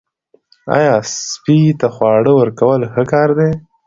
[0.77, 0.95] آیا
[1.29, 3.49] سپي ته خواړه ورکول ښه کار دی؟